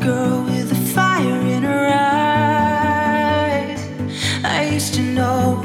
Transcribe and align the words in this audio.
girl 0.00 0.42
with 0.44 0.72
a 0.72 0.76
fire 0.94 1.40
in 1.54 1.62
her 1.62 1.88
eyes. 1.92 3.80
I 4.42 4.70
used 4.72 4.94
to 4.94 5.02
know. 5.02 5.56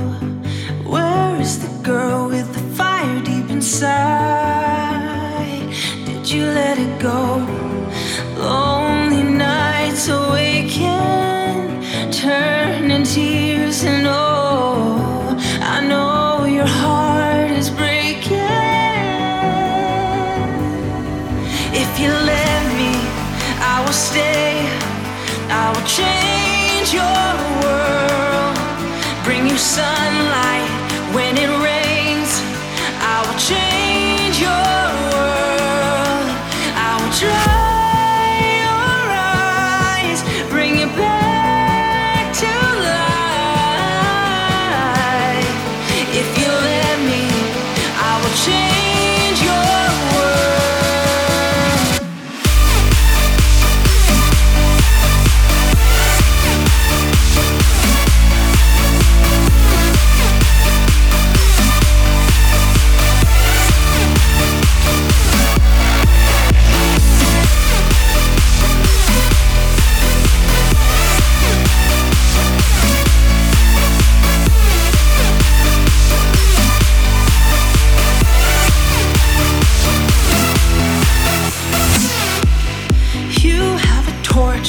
Where 0.83 1.39
is 1.39 1.59
the 1.59 1.69
girl 1.81 2.27
with 2.27 2.53
the 2.53 2.59
fire 2.75 3.21
deep 3.21 3.49
inside? 3.49 3.95
Did 6.05 6.29
you 6.29 6.43
let 6.45 6.77
it 6.77 6.99
go? 6.99 7.45
Lonely 8.37 9.23
nights 9.23 10.09
awaken, 10.09 11.81
turn 12.11 12.91
in 12.91 13.03
tears, 13.05 13.83
and 13.83 14.05
oh, 14.05 15.37
I 15.61 15.79
know 15.87 16.45
your 16.45 16.67
heart 16.67 17.51
is 17.51 17.69
breaking. 17.69 18.41
If 21.81 21.99
you 21.99 22.09
let 22.09 22.44
will 23.85 23.93
stay. 23.93 24.65
I 25.49 25.71
will 25.73 25.85
change 25.85 26.91
your 26.91 27.29
world. 27.61 28.57
Bring 29.23 29.45
you 29.47 29.57
sunlight 29.57 30.69
when 31.13 31.37
it 31.37 31.49
rains. 31.61 32.41
I 33.13 33.15
will 33.25 33.39
change 33.51 34.39
your 34.41 34.81
world. 35.13 36.27
I 36.89 36.91
will 36.99 37.13
dry 37.25 38.33
your 38.65 39.01
eyes. 40.01 40.19
Bring 40.49 40.73
you 40.81 40.89
back 40.97 42.25
to 42.41 42.51
life. 42.89 43.11
If 46.21 46.27
you 46.41 46.49
let 46.49 46.97
me, 47.09 47.23
I 48.09 48.11
will 48.21 48.35
change 48.45 48.74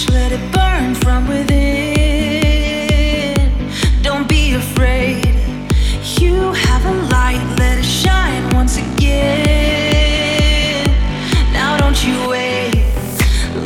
let 0.05 0.31
it 0.31 0.53
burn 0.53 0.95
from 0.95 1.27
within. 1.27 1.57
Don't 4.03 4.29
be 4.29 4.53
afraid. 4.53 5.25
You 6.21 6.53
have 6.53 6.85
a 6.85 6.93
light, 7.09 7.43
let 7.59 7.79
it 7.79 7.85
shine 7.85 8.45
once 8.55 8.77
again. 8.77 9.25
Now 11.51 11.79
don't 11.79 11.99
you 12.07 12.29
wait. 12.29 12.75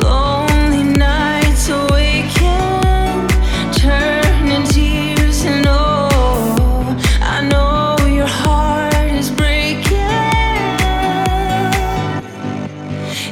Lonely 0.01 0.83
nights 0.83 1.67
awaken, 1.67 3.27
turn 3.73 4.51
in 4.55 4.63
tears, 4.63 5.43
and 5.43 5.65
oh, 5.67 6.97
I 7.21 7.41
know 7.51 7.97
your 8.07 8.31
heart 8.43 8.95
is 9.19 9.29
breaking. 9.29 9.91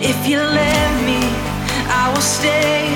If 0.02 0.28
you 0.28 0.40
let 0.40 0.89
I 2.10 2.12
will 2.12 2.22
stay. 2.22 2.88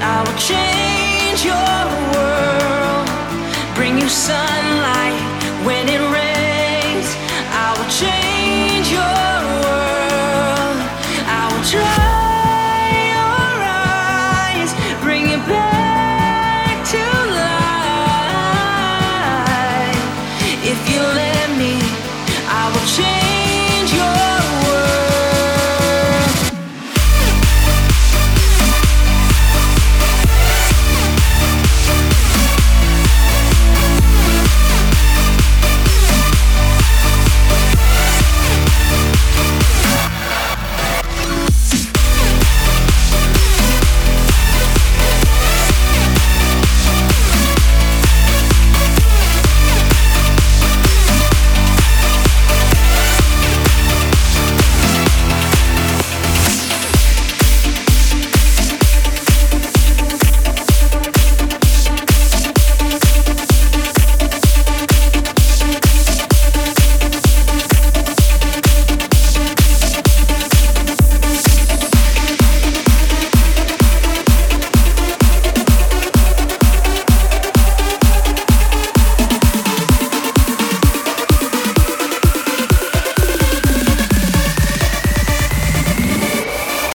I 0.00 0.24
will 0.24 0.38
change 0.38 1.44
your 1.44 2.16
world. 2.16 2.51